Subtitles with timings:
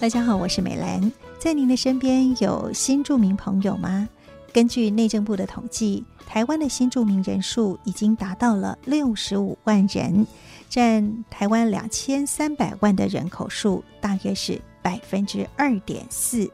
[0.00, 1.12] 大家好，我是美兰。
[1.38, 4.08] 在您的身边有新住民朋友吗？
[4.50, 10.26] 根据内政部的统计，台湾的新住民人数已经达到了六十五万人，
[10.70, 16.50] 占台湾两千三百万的人口数大约是百分之二点四。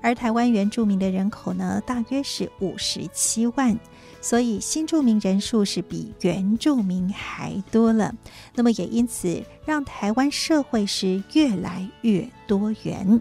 [0.00, 3.78] 而台湾原住民的人口呢，大约是五十七万。
[4.26, 8.12] 所以新住民人数是比原住民还多了，
[8.56, 13.20] 那么也因此让台湾社会是越来越多元。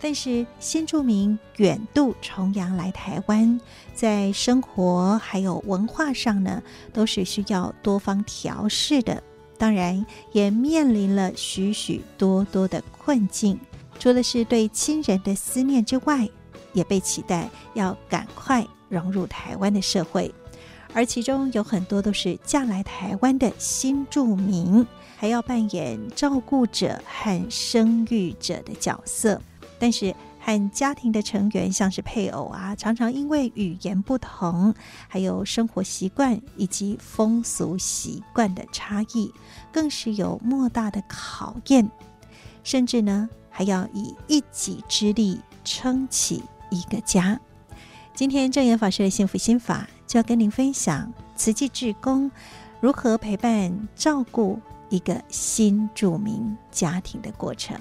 [0.00, 3.60] 但是新住民远渡重洋来台湾，
[3.94, 6.62] 在生活还有文化上呢，
[6.94, 9.22] 都是需要多方调试的，
[9.58, 10.02] 当然
[10.32, 13.60] 也面临了许许多多的困境。
[13.98, 16.26] 除了是对亲人的思念之外，
[16.72, 18.66] 也被期待要赶快。
[18.92, 20.32] 融入台湾的社会，
[20.92, 29.40] 而其中有很多都是嫁来台湾的新住民，还要扮演照顾者和生育者的角色。
[29.78, 34.74] 但是和家庭的成员，像是配偶啊，常常因为语言不同，
[35.08, 39.32] 还有生活习惯以及风俗习惯的差异，
[39.72, 41.90] 更是有莫大的考验。
[42.62, 47.40] 甚至呢，还要以一己之力撑起一个家。
[48.14, 52.30] 今天证严法师的幸福心法就要跟您分享慈济志工
[52.78, 54.60] 如何陪伴照顾
[54.90, 57.74] 一个新住民家庭的过程。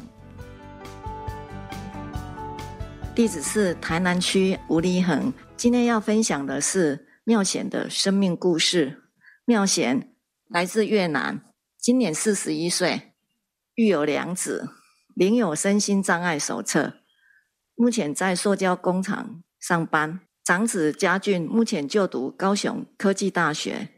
[3.14, 9.04] 地址是台南区吴立恒，今天要分享的是妙贤的生命故事。
[9.44, 10.14] 妙贤
[10.48, 11.44] 来自越南，
[11.78, 13.12] 今年四十一岁，
[13.76, 14.70] 育有两子，
[15.14, 16.94] 领有身心障碍手册，
[17.76, 19.44] 目前在塑胶工厂。
[19.62, 23.90] 上班，长子家俊目前就读高雄科技大学，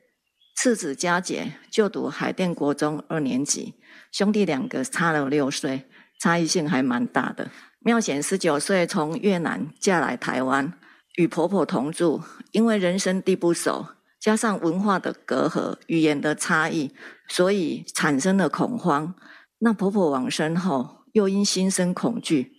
[0.57, 3.75] 次子家杰就读海淀国中二年级。
[4.11, 5.87] 兄弟两个差了六岁，
[6.19, 7.49] 差异性还蛮大的。
[7.79, 10.73] 妙贤十九岁从越南嫁来台湾，
[11.15, 12.21] 与婆婆同住，
[12.51, 13.87] 因为人生地不熟，
[14.19, 16.91] 加上文化的隔阂、语言的差异，
[17.29, 19.15] 所以产生了恐慌。
[19.59, 22.51] 那婆婆往生后，又因心生恐惧。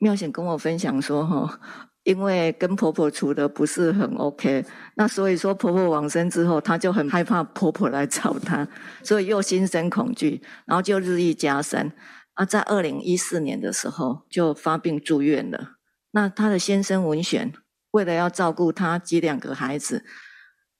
[0.00, 1.60] 妙贤跟我分享说：“哈。”
[2.08, 4.64] 因为跟婆婆处的不是很 OK，
[4.94, 8.66] 那所以说婆婆往生之后，她就很害怕婆婆来找她，
[9.04, 11.92] 所以又心生恐惧，然后就日益加深。
[12.32, 15.72] 啊，在二零一四年的时候就发病住院了。
[16.12, 17.52] 那她的先生文选
[17.90, 20.02] 为了要照顾她及两个孩子，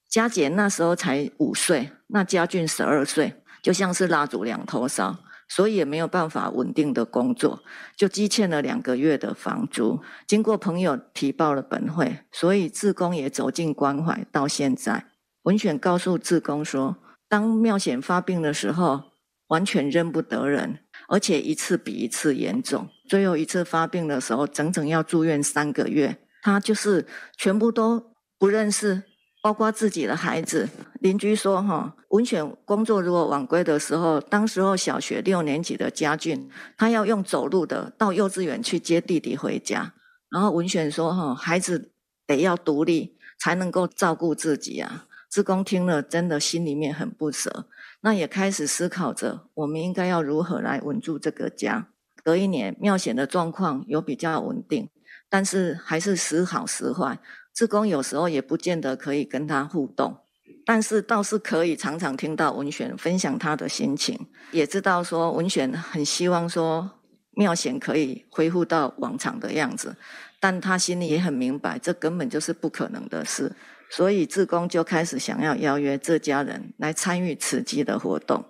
[0.09, 5.19] 家姐那时候才五岁，那家俊十二岁，就像是蜡烛两头烧。
[5.49, 7.63] 所以也没有办法稳定的工作，
[7.97, 10.01] 就积欠了两个月的房租。
[10.27, 14.27] 经过朋友提报了本会，所以志工也走进关怀。
[14.31, 15.07] 到现在，
[15.43, 16.97] 文选告诉志工说，
[17.29, 19.05] 当妙显发病的时候，
[19.49, 22.89] 完全认不得人，而且一次比一次严重。
[23.09, 29.05] 最后一次发病的时候，整整要住院三个月，他就是全部都不认识。
[29.41, 30.69] 包括自己的孩子，
[31.01, 39.95] 邻居说：“哈，文选工作如果晚归的时候，当时候小学六年级的家俊，他要用走路的到幼稚园去接弟弟回家。
[40.29, 41.93] 然后文选说：‘哈，孩子
[42.27, 47.67] 得要独立，才能够照顾自己啊。’志工听了，真的心里面很不舍，
[48.01, 51.89] 那也开始思考着，我们应该要如何来稳住这个家。
[52.25, 54.89] 隔一年，妙显的状况有比较稳定，
[55.31, 57.21] 但是还是时好时坏。”
[57.59, 60.17] 志工有时候也不见得可以跟他互动，
[60.65, 64.17] 但是倒是可以常常听到文选分享他的心情，
[64.53, 66.89] 也知道说文选很希望说
[67.33, 69.97] 妙贤可以恢复到往常的样子，
[70.39, 73.53] 但他心里也很明白，这根本就是不可能的事，
[73.91, 78.45] 所以志工就开始想要邀约这家人来参与慈济的活动。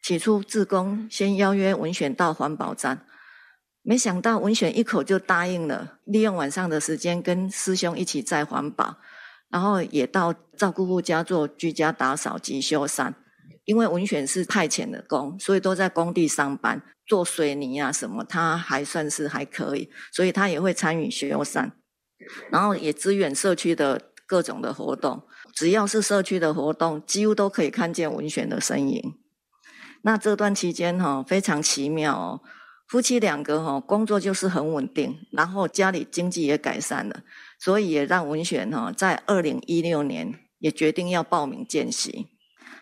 [0.00, 3.04] 起初，志工先邀约文选到环保站。
[3.86, 8.96] 没想到文选一口就答应了，利用晚上的时间跟师兄一起在环保，
[9.50, 13.12] 然后也到照顾户家做居家打扫及修缮。
[13.66, 21.70] 因为文选是派遣的工，所以都在工地上班做水泥啊什么，他还算是还可以，所以他也会参与修缮，
[22.50, 25.22] 然后也支援社区的各种的活动。
[25.52, 29.14] 只要是社区的活动，几乎都可以看见文选的身影。
[30.02, 32.42] 那这段期间哈，非常奇妙。
[32.86, 37.22] 夫妻两个哈工作就是很稳定，然后家里经济也改善了，
[37.58, 42.28] 所以也让文选哈在二零一六年也决定要报名见习。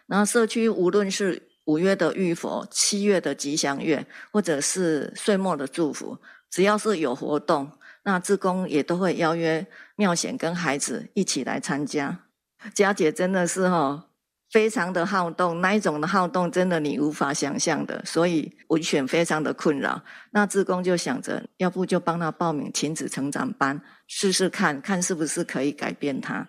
[0.07, 6.19] 那社区无论是五月的浴佛、七月的吉祥月，或者是岁末的祝福，
[6.51, 7.71] 只要是有活动，
[8.03, 9.67] 那志工也都会邀约
[9.97, 12.27] 妙贤跟孩子一起来参加。
[12.75, 14.09] 佳姐真的是哈。
[14.53, 20.03] 非常的好动，那一种的好动真的你无法想象的，所以文选非常的困扰。
[20.33, 26.47] 那志工就想着，要不就帮他报名亲子成长班，试试看看是不是可以改变他。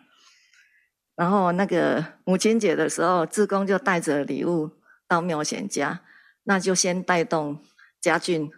[1.15, 4.69] 然后那个母亲节的时候，志工就带着礼物
[5.07, 6.01] 到妙贤家，
[6.43, 7.63] 那就先带动
[8.01, 8.51] 家俊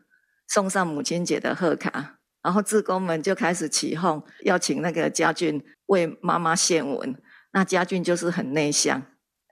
[0.47, 7.15] 送上母亲节的贺卡，然后志工们就开始起哄，要请那个家俊为妈妈献吻。
[7.51, 9.03] 那家俊就是很内向。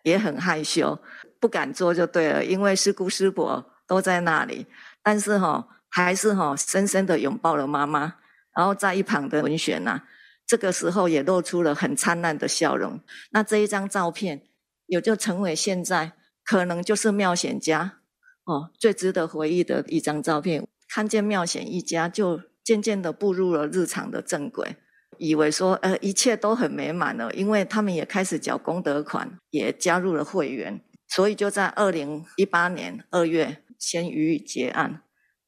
[0.04, 1.00] 也很害羞，
[1.40, 4.68] 不敢做就对了，因为师姑师伯都在那里。
[5.02, 8.16] 但是哈、哦，还是哈、哦，深深的拥抱了妈妈。
[8.56, 10.04] 然后在一旁的文选呐、啊，
[10.46, 13.00] 这个时候也露出了很灿烂的笑容。
[13.32, 14.44] 那这一张照片，
[14.86, 16.14] 也就成为现在
[16.46, 18.00] 可能就是妙贤家
[18.44, 20.68] 哦最值得回忆的一张照片。
[20.88, 24.76] 看见妙贤一家，就渐渐的步入了日常的正轨。
[25.18, 35.02] 以为说，呃，一切都很美满了，因为他们也开始缴功德款，也加入了会员，所以就在二零一八年二月先予以结案。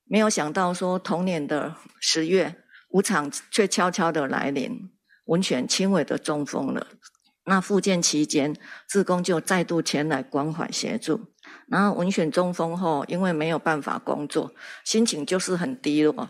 [0.08, 2.56] 没有想到说，同年的十月，
[2.90, 4.90] 无常却悄悄的来临，
[5.26, 6.88] 文选轻微的中风了。
[7.46, 8.56] 那复健期间，
[8.88, 11.22] 志工就再度前来关怀协助。
[11.68, 14.52] 然后文选中风后，因为没有办法工作，
[14.84, 16.30] 心情就是很低落。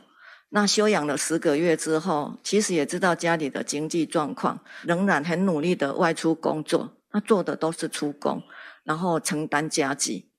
[0.49, 6.95] 那休养了十个月之后，其实也知道家里的经济状况，仍然很努力的外出工作。
[7.09, 8.41] 他做的都是出工，
[8.83, 10.31] 然后承担家计。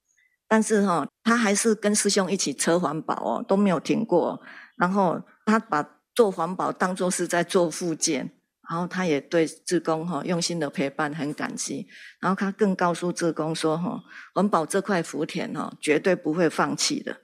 [0.48, 4.40] 但是哈、哦，他还是跟师兄一起车环保哦，都没有停过。
[4.76, 8.30] 然后他把做环保当作是在做复健，
[8.70, 11.88] 然后他也对志工哈用心的陪伴很感激。
[12.20, 14.02] 然后他更告诉志工说哈，
[14.34, 17.18] 环保这块福田哈绝对不会放弃的。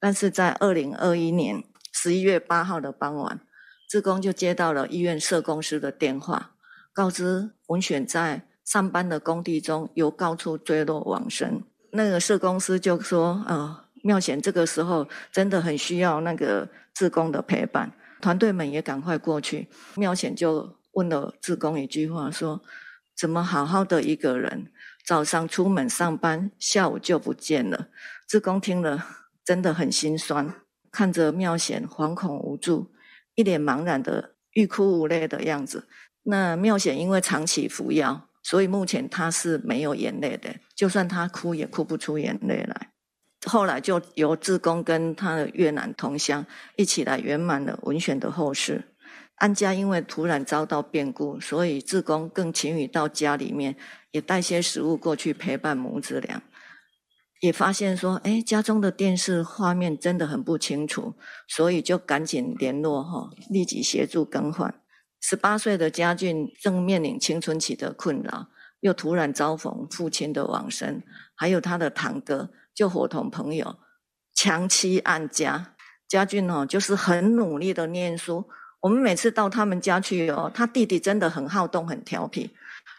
[0.00, 1.62] 但是在二零二一年。
[2.02, 3.40] 十一月八号的傍晚，
[3.86, 6.52] 志工就接到了医院社工师的电话，
[6.94, 11.62] 告知文选在上班的工地中由高处坠落往生。
[11.90, 17.92] 那个社工师就说：“啊、妙贤这个时候真的很需要那个志工的陪伴。”
[18.22, 19.68] 团队们也赶快过去。
[19.94, 22.62] 妙贤就问了志工一句话：“说
[23.14, 24.72] 怎么好好的一个人，
[25.06, 27.88] 早上出门上班，下午就不见了？”
[28.26, 29.04] 志工听了
[29.44, 30.54] 真的很心酸。
[30.90, 32.90] 看着妙贤惶恐无助、
[33.34, 35.86] 一脸茫然的欲哭无泪的样子，
[36.24, 40.56] 那妙贤因为长期服药，所以目前他是没有眼泪的。
[40.74, 42.88] 就算他哭，也哭不出眼泪来。
[43.46, 46.44] 后来就由志工跟他的越南同乡
[46.76, 48.84] 一起来圆满了文选的后事。
[49.36, 53.74] 安家因为突然遭到变故，所以志工更勤于到家里面，
[54.10, 56.42] 也带些食物过去陪伴母子俩。
[57.40, 61.14] 也发现说，哎，家中的电视画面真的很不清楚，
[61.48, 64.74] 所以就赶紧联络哈，立即协助更换。
[65.20, 68.48] 十八岁的家俊正面临青春期的困扰，
[68.80, 71.02] 又突然遭逢父亲的往生，
[71.34, 73.76] 还有他的堂哥就伙同朋友
[74.34, 75.74] 强妻按家。
[76.08, 78.44] 家俊哦，就是很努力的念书。
[78.80, 82.50] 我们每次到他们家去哦，他弟弟真的很好动，很调皮，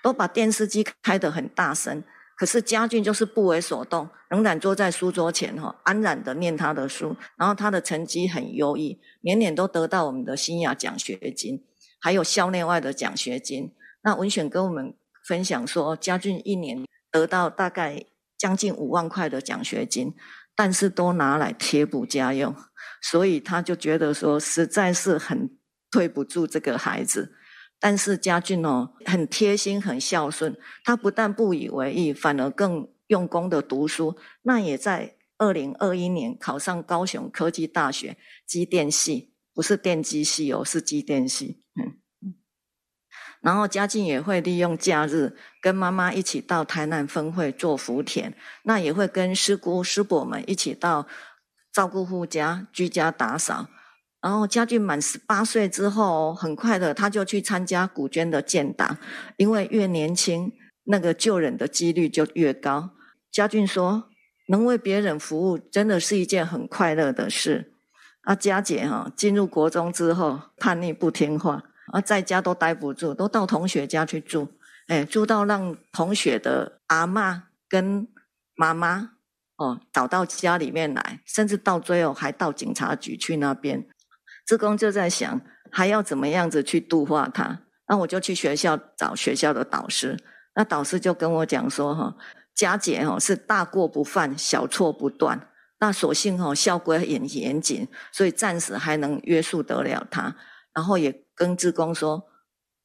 [0.02, 2.04] 都把电视机开得很大声。
[2.42, 7.16] 可是家俊就是不为所动，仍然坐在书桌前哈，安然的念他的书。
[7.38, 11.64] 然后他的成绩很优异，年年都得到我们的新亚奖学金，
[12.00, 13.72] 还有校内外的奖学金。
[14.02, 14.92] 那文选跟我们
[15.28, 18.04] 分享说，家俊一年得到大概
[18.40, 20.12] 将近五万块的奖学金，
[20.56, 22.56] 但是都拿来贴补家用，
[23.04, 25.56] 所以他就觉得说，实在是很
[25.92, 27.36] 对不住这个孩子。
[27.82, 30.56] 但是家俊哦，很贴心，很孝顺。
[30.84, 34.16] 他不但不以为意，反而更用功的读书。
[34.44, 41.64] 那也在二零二一年考上高雄科技大学机电系，不是电机系哦，是机电系。
[41.76, 41.98] 嗯。
[43.42, 51.08] 然后家俊也会利用假日跟妈妈一起到台南分会做福田，那也会跟师姑师伯们一起到
[51.74, 53.68] 照顾户家居家打扫。
[54.22, 58.98] 然后家俊满十八岁之后，很快的他就去参加古捐的建档，
[59.38, 62.92] 因为越年轻，那个救人的几率就越高。
[63.32, 64.10] 家俊说，
[64.50, 67.74] 能为别人服务，真的是一件很快乐的事。
[68.22, 74.48] 啊，家姐哈，进入国中之后叛逆不听话，啊，在家都待不住，都到同学家去住，
[74.88, 78.08] 哎，住到让同学的阿嬷跟
[78.56, 79.14] 妈妈
[79.56, 83.88] 哦找到家里面来，甚至到最后还到警察局去那边。
[84.46, 85.40] 志工就在想，
[85.72, 87.62] 还要怎么样子去度化他？
[87.88, 90.18] 那我就去学校找学校的导师。
[90.56, 92.16] 那导师就跟我讲说：“哈，
[92.56, 95.48] 家姐哈是大过不犯，小错不断。
[95.80, 100.36] 那所幸哈校规很严谨，所以暂时还能约束得了他。
[100.74, 102.24] 然后也跟志工说，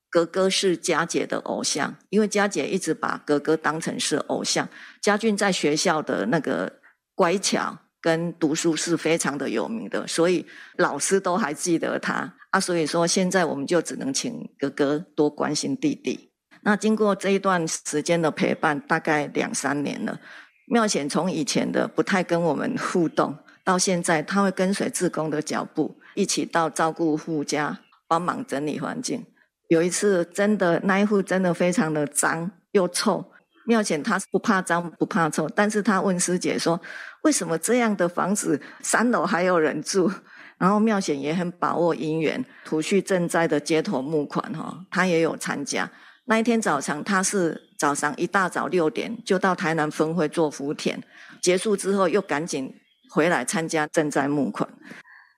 [0.08, 4.68] 哥哥是佳姐的偶像，因为佳姐一直把哥哥当成是偶像。
[5.02, 6.80] 家俊在学校的那个
[7.14, 10.46] 乖巧跟读书是非常的有名的，所以
[10.76, 12.60] 老师都还记得他啊。
[12.60, 16.30] 所以说现在我们就只能请哥哥多关心弟弟。
[16.62, 20.20] 那经过这一段时间的陪伴，大概两三年了，
[20.68, 29.26] 妙贤从以前的不太跟我们互动，到现在他会跟随志工的脚步，一起到照顾户家，帮忙整理环境。
[29.66, 33.32] 有一次，真的那一户真的非常的脏又臭。
[33.66, 36.80] 妙贤他是不怕脏不怕臭，但是他问师姐说
[37.22, 40.10] ：“为什么这样的房子三楼还有人住？”
[40.58, 45.90] 然后妙显也很把握因缘，土叙賑灾的街头募款哈，他也有参加。
[46.24, 51.02] 那一天早上，他是早上一大早六点就到台南分会做福田，
[51.42, 52.74] 结束之后又赶紧
[53.10, 54.68] 回来参加赈灾募款。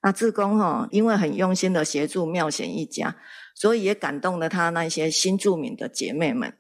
[0.03, 3.17] 那志工哈，因为很用心的协助妙显一家。
[3.61, 6.55] 所以也感动了他那些新住民的姐妹们，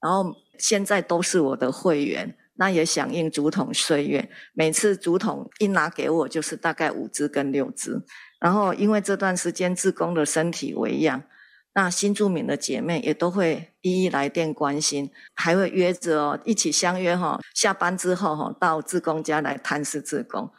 [0.00, 8.02] 然后现在都是我的会员，那也响应竹筒岁月，每次竹筒一拿给我就是大概五支跟六支，
[8.38, 11.22] 然后因为这段时间志工的身体微恙，
[11.74, 20.50] 那新住民的姐妹也都会一一来电关心，还会约着哦一起相约哈，下班之后哈到志工家来探视志工，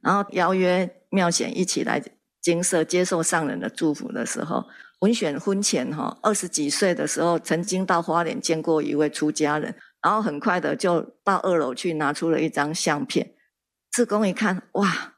[0.00, 2.02] 然后邀约妙贤一起来
[2.40, 4.64] 金舍接受上人的祝福的时候。
[5.00, 13.34] 文选婚前哈二十几岁的时候，曾经到花莲见过一位出家人，然后很快的就到二楼去拿出了一张相片。
[13.92, 15.14] 志工一看，哇，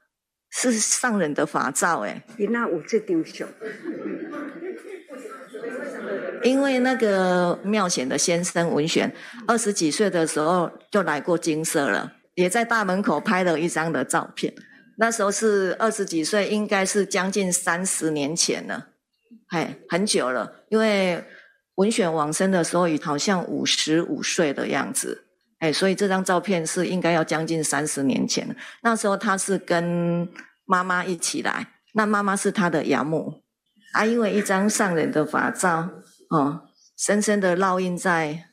[0.51, 2.25] 是上人的法照哎！
[2.37, 3.49] 你那有这张相？
[6.43, 9.13] 因为那个妙显的先生文选，
[9.47, 14.53] 二十几岁的时候就来过金色了，也在大门口拍了一张的照片。
[14.99, 18.89] 那时候是二十几岁，应该是将近三十年前了。
[19.49, 21.23] 哎，很久了，因为
[21.77, 25.27] 文选往生的时候，也好像五十五岁的样子，
[25.59, 28.57] 哎，所以这张照片是应该要将近三十年前。
[28.83, 30.29] 那时候他是跟
[30.65, 33.43] 妈妈一起来，那妈妈是他的养母，
[33.93, 35.91] 啊，因为一张上人的法照，
[36.31, 36.63] 哦，
[36.97, 38.51] 深深的烙印在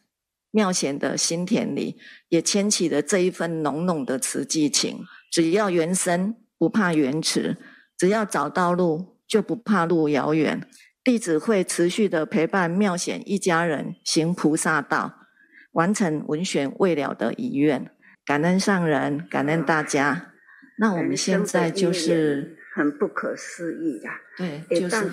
[0.51, 1.97] 妙贤的心田里，
[2.29, 5.03] 也牵起了这一份浓浓的慈济情。
[5.31, 7.55] 只要缘深，不怕缘迟；
[7.97, 10.61] 只要找到路，就不怕路遥远。
[11.03, 15.25] 弟子会持续的陪伴妙显一家人行菩萨道，
[15.71, 17.89] 完成文选未了的遗愿。
[18.23, 20.33] 感恩上人，感恩大家。
[20.77, 24.21] 那我们现在就是很不可思议呀。
[24.37, 25.09] 对，就是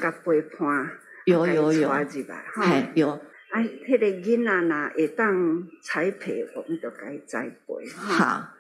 [1.25, 3.19] 有有有，哎有。
[3.53, 7.89] 哎，那个囡仔呐，会当栽培，我们就该栽培。
[7.97, 8.51] 好。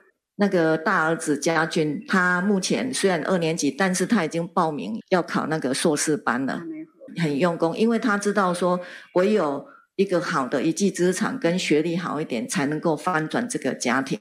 [0.40, 6.62] 那个大儿子家俊，他目前虽然二年级，但是他已经报名要考那个硕士班了，
[7.18, 8.80] 很用功，因为他知道说，
[9.16, 9.66] 唯有
[9.97, 14.18] 一个好的一技之长跟学历好一点，才能够翻转这个家庭。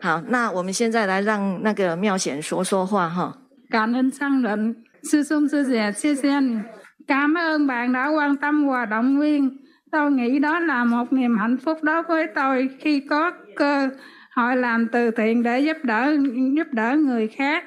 [0.00, 3.38] 好，那我们现在来让那个妙贤说说话哈。
[3.68, 6.62] 感恩上人，师兄师姐，谢谢你，
[7.04, 9.58] 感恩 bạn đã quan tâm và động viên,
[9.90, 13.90] tôi nghĩ đó là một niềm hạnh phúc đối với tôi khi có cơ
[14.38, 16.16] họ làm từ thiện để giúp đỡ
[16.56, 17.64] giúp đỡ người khác。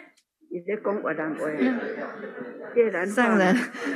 [3.14, 3.56] 上人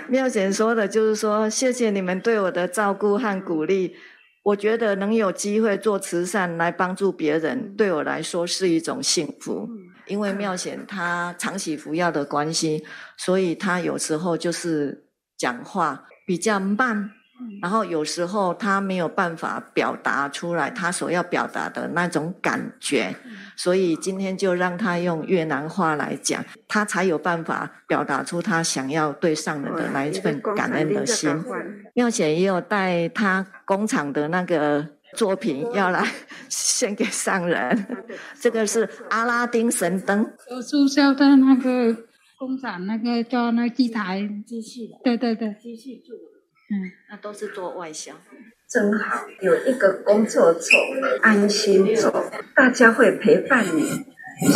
[0.10, 3.96] 妙贤说的，就是说，谢谢你们对我的照顾和鼓励。
[4.44, 9.70] 我觉得能有机会做慈善来帮助别人，对我来说是一种幸福。
[10.08, 12.86] 因为妙贤他长期服药的关系，
[13.18, 15.06] 所以他有时候就是
[15.38, 17.12] 讲话比较慢。
[17.62, 23.14] 然后有时候他没有办法表达出来他所要表达的那种感觉，
[23.56, 31.44] 所以今天就让他用越南话来讲，他才有办法表达出他想要对上人的那一份感恩的心。
[31.94, 36.08] 妙姐也有带他工厂的那个作品要来
[36.50, 37.88] 献给上人，
[38.40, 40.26] 这个是阿拉丁神灯。
[40.66, 41.96] 促销的那个
[42.38, 46.35] 工厂那个叫那机台机器的，对对对，机器做的。
[46.68, 48.14] 嗯，那都是做外销，
[48.68, 50.80] 真好，有一个工作做，
[51.22, 53.88] 安心做，大家会陪伴你，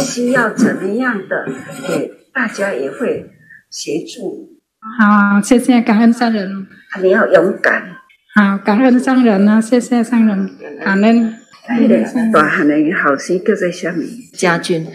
[0.01, 1.47] 需要怎么样的，
[1.87, 3.29] 也大家也会
[3.69, 4.57] 协助。
[4.99, 6.67] 好，谢谢感恩上人，
[7.01, 7.95] 你要勇敢。
[8.33, 10.49] 好，感恩上人啊，谢谢上人，
[10.83, 11.35] 感恩。
[12.33, 14.03] 大汉的好事叫做什么？
[14.33, 14.91] 家俊，哈，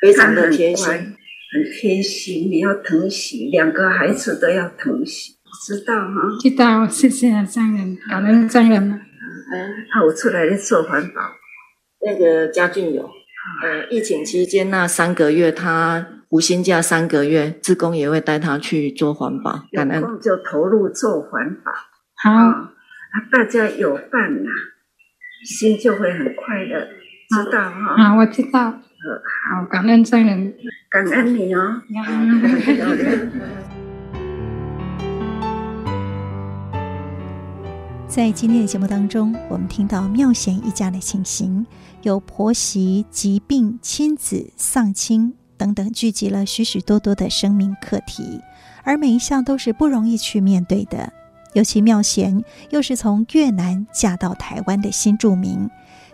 [0.00, 2.50] 非常的贴心，很贴心。
[2.50, 5.35] 你要疼惜，两个孩子都要疼惜。
[5.64, 8.90] 知道哈，知道，谢谢张人，感恩上人。
[8.90, 11.22] 嗯，他我出来做环保，
[12.04, 13.02] 那个家俊有，
[13.62, 20.02] 呃，疫情期间那三个月，他无薪假三个月，志工也会带他去做环保，感恩。
[20.20, 21.72] 就投入做环保。
[22.22, 22.72] 好，啊，
[23.30, 24.50] 大家有伴呐，
[25.44, 26.80] 心就会很快乐，
[27.28, 27.94] 知道哈？
[27.96, 28.70] 啊，我知道。
[28.70, 30.52] 好，感恩圣人，
[30.90, 31.80] 感恩你哦。
[38.16, 41.66] 在今天的节目当中，我们听到妙贤一家的情形，
[42.00, 48.40] 有婆媳、疾病、亲子、丧亲等等，聚集了许许多多的生命课题，
[48.84, 51.12] 而每一项都是不容易去面对的。
[51.52, 55.68] 尤其妙贤又是从越南嫁到台湾的新住民，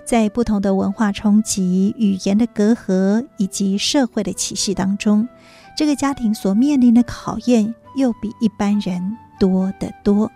[0.05, 5.29] 在不同的文化冲击、语言的隔阂以及社会的歧视当中，
[5.77, 10.29] 这个家庭所面临的考验又比一般人多得多。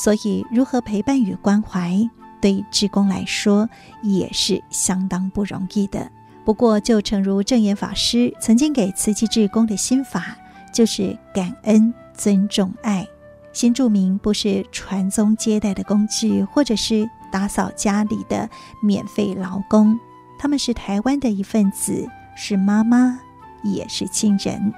[0.00, 2.08] 所以，如何陪伴与关怀，
[2.40, 3.68] 对志工来说
[4.00, 6.08] 也是相当不容易的。
[6.44, 10.36] 不过，就诚如证严法师曾经给慈济志工的心法，
[10.72, 13.04] 就是感恩、尊重、爱。
[13.52, 18.48] 新住民不是传宗接代的工具，或者是打扫家里的
[18.80, 19.98] 免费劳工，
[20.38, 23.18] 他们是台湾的一份子，是妈妈，
[23.64, 24.72] 也是亲人，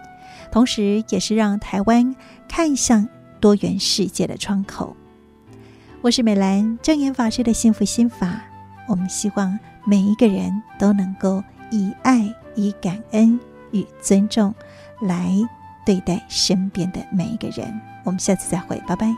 [0.50, 2.16] 同时也是让台湾
[2.48, 3.06] 看向
[3.38, 4.96] 多元世界的窗口。
[6.02, 8.40] 我是美兰，正言法师的幸福心法。
[8.88, 13.38] 我们希望每一个人都能够以爱、以感恩
[13.70, 14.54] 与尊重
[15.02, 15.30] 来
[15.84, 17.78] 对待身边的每一个人。
[18.02, 19.14] 我们下次再会，拜拜。